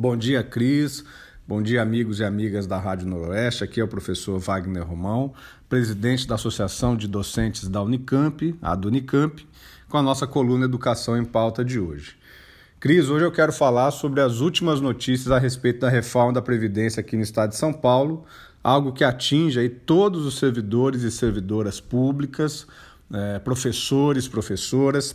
[0.00, 1.04] Bom dia, Cris.
[1.46, 3.64] Bom dia, amigos e amigas da Rádio Noroeste.
[3.64, 5.34] Aqui é o professor Wagner Romão,
[5.68, 9.46] presidente da Associação de Docentes da Unicamp, a do Unicamp,
[9.90, 12.16] com a nossa coluna Educação em Pauta de hoje.
[12.80, 17.00] Cris, hoje eu quero falar sobre as últimas notícias a respeito da reforma da Previdência
[17.00, 18.24] aqui no estado de São Paulo,
[18.64, 22.66] algo que atinge aí todos os servidores e servidoras públicas,
[23.12, 25.14] é, professores, professoras,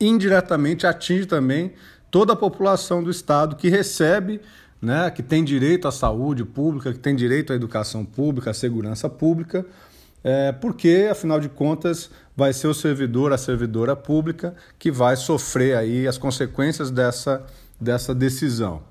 [0.00, 1.72] indiretamente atinge também
[2.12, 4.38] toda a população do estado que recebe,
[4.80, 9.08] né, que tem direito à saúde pública, que tem direito à educação pública, à segurança
[9.08, 9.64] pública,
[10.22, 15.74] é, porque, afinal de contas, vai ser o servidor, a servidora pública, que vai sofrer
[15.74, 17.44] aí as consequências dessa,
[17.80, 18.82] dessa decisão.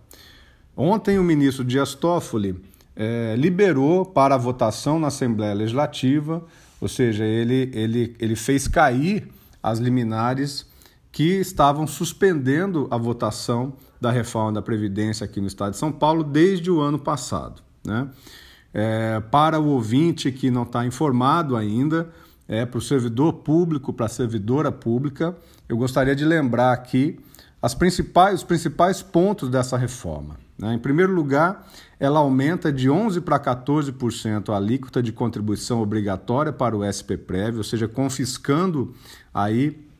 [0.76, 2.59] Ontem, o ministro Dias Toffoli
[2.95, 6.44] é, liberou para votação na Assembleia Legislativa,
[6.81, 9.28] ou seja, ele, ele, ele fez cair
[9.62, 10.66] as liminares
[11.12, 16.24] que estavam suspendendo a votação da reforma da Previdência aqui no estado de São Paulo
[16.24, 17.62] desde o ano passado.
[17.86, 18.08] Né?
[18.73, 22.09] É, para o ouvinte que não está informado ainda,
[22.48, 25.36] é, para o servidor público, para a servidora pública,
[25.68, 27.20] eu gostaria de lembrar aqui
[27.62, 30.38] as principais, os principais pontos dessa reforma.
[30.58, 30.73] Né?
[30.73, 31.68] Em primeiro lugar,
[32.00, 37.64] ela aumenta de 11% para 14% a alíquota de contribuição obrigatória para o SPPREV, ou
[37.64, 38.96] seja, confiscando
[39.34, 39.91] aí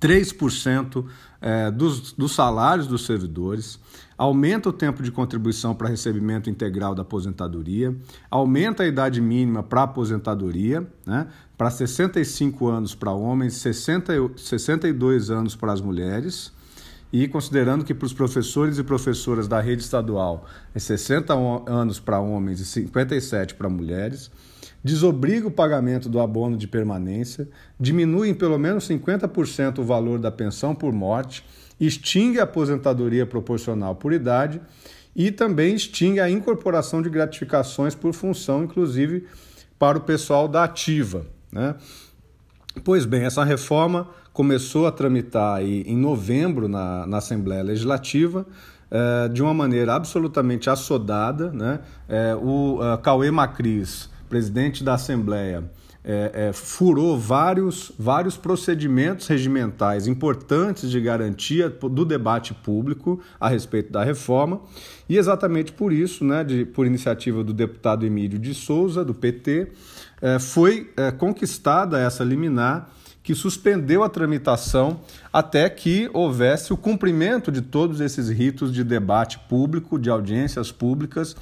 [0.00, 1.04] 3%
[1.40, 3.78] é, dos, dos salários dos servidores,
[4.16, 7.94] aumenta o tempo de contribuição para recebimento integral da aposentadoria,
[8.30, 11.26] aumenta a idade mínima para aposentadoria, né,
[11.56, 16.52] para 65 anos para homens, 60, 62 anos para as mulheres,
[17.12, 21.34] e considerando que para os professores e professoras da rede estadual é 60
[21.66, 24.30] anos para homens e 57 para mulheres,
[24.82, 30.30] desobriga o pagamento do abono de permanência, diminui em pelo menos 50% o valor da
[30.30, 31.44] pensão por morte,
[31.78, 34.60] extingue a aposentadoria proporcional por idade
[35.14, 39.26] e também extingue a incorporação de gratificações por função, inclusive
[39.78, 41.26] para o pessoal da ativa.
[41.50, 41.74] Né?
[42.84, 48.46] Pois bem, essa reforma começou a tramitar em novembro na, na Assembleia Legislativa.
[48.92, 51.52] Eh, de uma maneira absolutamente assodada.
[51.52, 51.78] Né?
[52.08, 55.64] Eh, o uh, Cauê Macris presidente da Assembleia,
[56.02, 63.92] é, é, furou vários, vários procedimentos regimentais importantes de garantia do debate público a respeito
[63.92, 64.62] da reforma,
[65.08, 69.72] e exatamente por isso, né, de, por iniciativa do deputado Emílio de Souza, do PT,
[70.22, 72.88] é, foi é, conquistada essa liminar
[73.22, 79.38] que suspendeu a tramitação até que houvesse o cumprimento de todos esses ritos de debate
[79.40, 81.36] público, de audiências públicas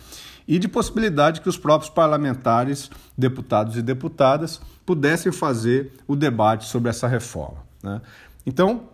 [0.49, 6.89] e de possibilidade que os próprios parlamentares, deputados e deputadas, pudessem fazer o debate sobre
[6.89, 7.59] essa reforma.
[7.83, 8.01] Né?
[8.47, 8.85] Então,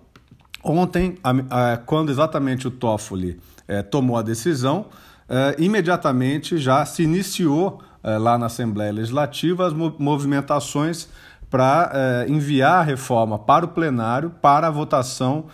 [0.64, 1.16] ontem,
[1.87, 4.87] quando exatamente o Toffoli eh, tomou a decisão,
[5.28, 11.09] eh, imediatamente já se iniciou eh, lá na Assembleia Legislativa as movimentações
[11.48, 15.44] para enviar a reforma para o plenário para a votação,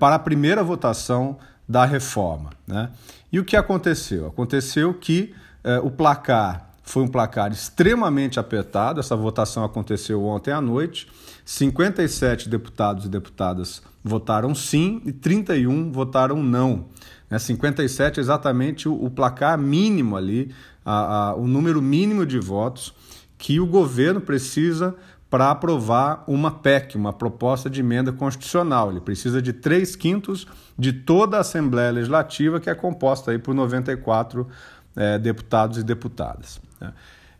[0.00, 1.38] para a primeira votação
[1.68, 2.50] da reforma.
[2.66, 2.90] Né?
[3.32, 4.26] E o que aconteceu?
[4.26, 9.00] Aconteceu que é, o placar foi um placar extremamente apertado.
[9.00, 11.08] Essa votação aconteceu ontem à noite.
[11.44, 16.86] 57 deputados e deputadas votaram sim e 31 votaram não.
[17.30, 17.38] Né?
[17.38, 20.54] 57 é exatamente o, o placar mínimo ali,
[20.84, 22.94] a, a, o número mínimo de votos
[23.38, 24.94] que o governo precisa
[25.34, 28.92] para aprovar uma PEC, uma proposta de emenda constitucional.
[28.92, 30.46] Ele precisa de três quintos
[30.78, 34.46] de toda a Assembleia Legislativa, que é composta aí por 94
[34.94, 36.60] é, deputados e deputadas.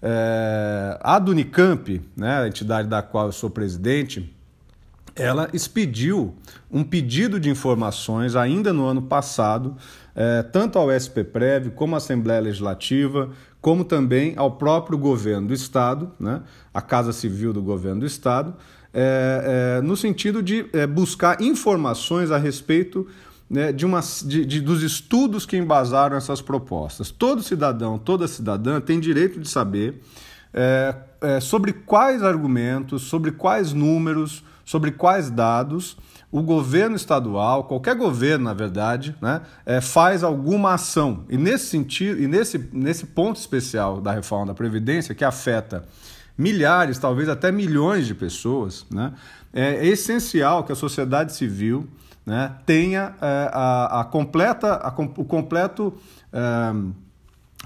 [0.02, 1.32] É, a do
[2.16, 4.33] né, a entidade da qual eu sou presidente,
[5.16, 6.34] ela expediu
[6.70, 9.76] um pedido de informações ainda no ano passado,
[10.14, 13.30] é, tanto ao SPPREV, como à Assembleia Legislativa,
[13.60, 16.42] como também ao próprio governo do Estado, né,
[16.72, 18.54] a Casa Civil do governo do Estado,
[18.92, 23.06] é, é, no sentido de buscar informações a respeito
[23.48, 27.10] né, de uma, de, de, dos estudos que embasaram essas propostas.
[27.10, 30.00] Todo cidadão, toda cidadã tem direito de saber
[30.54, 35.96] é, é, sobre quais argumentos, sobre quais números, sobre quais dados
[36.30, 41.24] o governo estadual, qualquer governo, na verdade, né, é, faz alguma ação.
[41.28, 45.84] E nesse sentido, e nesse, nesse ponto especial da reforma da Previdência, que afeta
[46.36, 49.12] milhares, talvez até milhões de pessoas, né,
[49.52, 51.86] é essencial que a sociedade civil
[52.26, 55.94] né, tenha é, a, a, completa, a, o completo
[56.32, 56.72] é,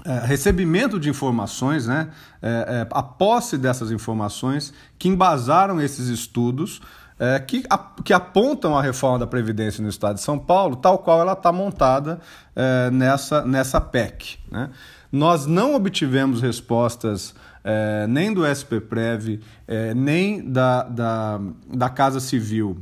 [0.05, 2.09] é, recebimento de informações, né,
[2.41, 6.81] é, é, a posse dessas informações que embasaram esses estudos
[7.19, 10.99] é, que, a, que apontam a reforma da Previdência no Estado de São Paulo, tal
[10.99, 12.21] qual ela está montada
[12.55, 14.37] é, nessa, nessa PEC.
[14.49, 14.69] Né?
[15.11, 17.33] Nós não obtivemos respostas
[18.07, 19.41] nem do SPPREV,
[19.95, 22.77] nem da, da, da Casa Civil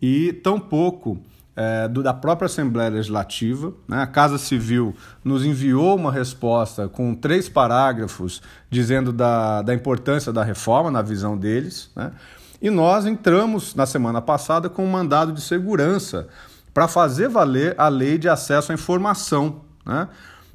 [0.00, 1.22] e tampouco
[1.54, 3.72] é, do, da própria Assembleia Legislativa.
[3.86, 4.02] Né?
[4.02, 4.94] A Casa Civil
[5.24, 11.36] nos enviou uma resposta com três parágrafos dizendo da, da importância da reforma na visão
[11.36, 11.90] deles.
[11.94, 12.12] Né?
[12.60, 16.28] E nós entramos na semana passada com um mandado de segurança
[16.72, 20.08] para fazer valer a lei de acesso à informação, né?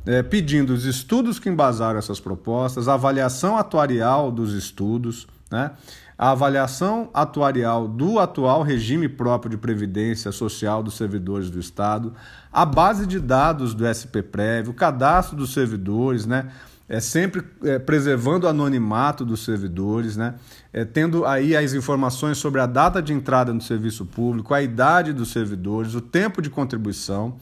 [0.05, 5.71] é, pedindo os estudos que embasaram essas propostas, a avaliação atuarial dos estudos, né?
[6.17, 12.13] A avaliação atuarial do atual regime próprio de previdência social dos servidores do Estado,
[12.51, 16.49] a base de dados do SPPREV, o cadastro dos servidores, né?
[16.89, 20.35] é, sempre é, preservando o anonimato dos servidores, né?
[20.71, 25.11] É, tendo aí as informações sobre a data de entrada no serviço público, a idade
[25.11, 27.35] dos servidores, o tempo de contribuição,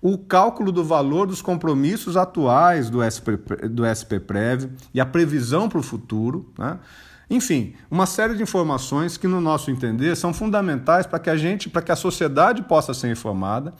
[0.00, 3.38] o cálculo do valor dos compromissos atuais do, SP,
[3.70, 6.52] do SPPREV e a previsão para o futuro.
[6.58, 6.78] Né?
[7.30, 11.68] Enfim, uma série de informações que, no nosso entender, são fundamentais para que a gente,
[11.68, 13.74] para que a sociedade possa ser informada,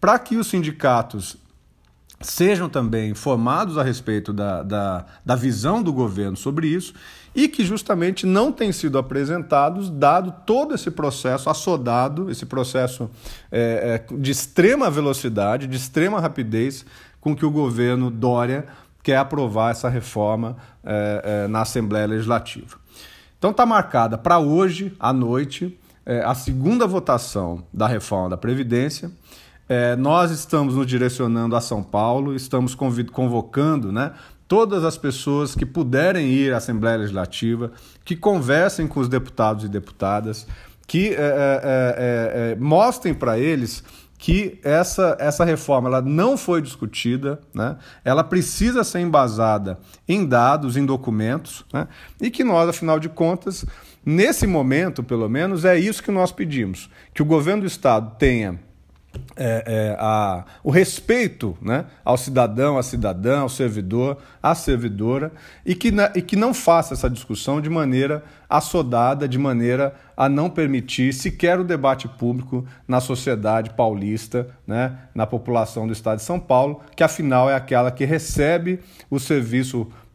[0.00, 1.36] para que os sindicatos
[2.20, 6.94] sejam também informados a respeito da, da, da, visão do governo sobre isso
[7.34, 13.10] e que justamente não têm sido apresentados, dado todo esse processo assodado, esse processo
[13.52, 16.86] é, é, de extrema velocidade, de extrema rapidez
[17.20, 18.66] com que o governo Dória
[19.06, 22.76] quer aprovar essa reforma é, é na Assembleia Legislativa.
[23.38, 29.08] Então está marcada para hoje, à noite, é, a segunda votação da reforma da Previdência.
[29.98, 34.12] Nós estamos nos direcionando a São Paulo, estamos convocando né,
[34.46, 37.72] todas as pessoas que puderem ir à Assembleia Legislativa,
[38.04, 40.46] que conversem com os deputados e deputadas,
[40.86, 41.16] que
[42.60, 43.82] mostrem para eles
[44.18, 47.76] que essa, essa reforma ela não foi discutida, né?
[48.04, 49.78] ela precisa ser embasada
[50.08, 51.86] em dados, em documentos, né?
[52.20, 53.64] e que nós, afinal de contas,
[54.04, 58.58] nesse momento, pelo menos, é isso que nós pedimos: que o governo do Estado tenha
[59.36, 65.32] é, é, a, o respeito né, ao cidadão, à cidadã, ao servidor, à servidora,
[65.64, 70.48] e que, e que não faça essa discussão de maneira assodada, de maneira a não
[70.48, 76.40] permitir sequer o debate público na sociedade paulista, né, na população do Estado de São
[76.40, 78.80] Paulo, que afinal é aquela que recebe
[79.10, 80.05] o serviço público,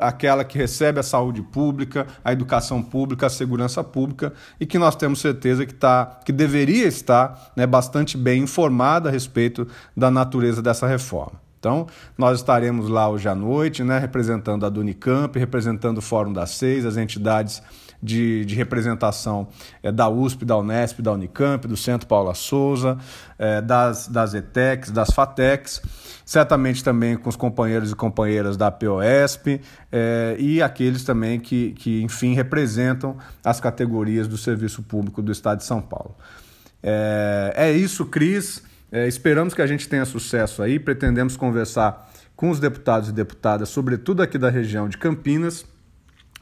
[0.00, 4.96] aquela que recebe a saúde pública, a educação pública, a segurança pública e que nós
[4.96, 9.66] temos certeza que, tá, que deveria estar né, bastante bem informada a respeito
[9.96, 11.40] da natureza dessa reforma.
[11.58, 11.86] Então,
[12.16, 16.86] nós estaremos lá hoje à noite, né, representando a Dunicamp, representando o Fórum das Seis,
[16.86, 17.60] as entidades
[18.02, 19.48] de, de representação
[19.82, 22.96] é, da USP, da Unesp, da Unicamp, do Centro Paula Souza,
[23.38, 25.82] é, das, das ETECs, das FATECs,
[26.24, 29.60] certamente também com os companheiros e companheiras da POSP
[29.90, 35.58] é, e aqueles também que, que, enfim, representam as categorias do serviço público do Estado
[35.58, 36.14] de São Paulo.
[36.82, 38.62] É, é isso, Cris.
[38.90, 40.78] É, esperamos que a gente tenha sucesso aí.
[40.78, 45.66] Pretendemos conversar com os deputados e deputadas, sobretudo aqui da região de Campinas.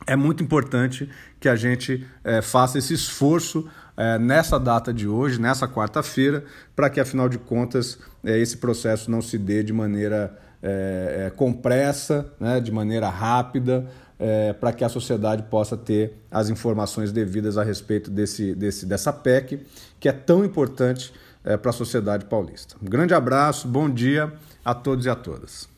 [0.06, 1.10] É muito importante
[1.40, 6.44] que a gente é, faça esse esforço é, nessa data de hoje, nessa quarta-feira,
[6.76, 10.38] para que, afinal de contas, é, esse processo não se dê de maneira
[11.36, 13.86] compressa, né, de maneira rápida,
[14.58, 19.64] para que a sociedade possa ter as informações devidas a respeito desse, desse, dessa PEC,
[20.00, 21.12] que é tão importante
[21.62, 22.74] para a sociedade paulista.
[22.82, 24.32] Um grande abraço, bom dia
[24.64, 25.75] a todos e a todas.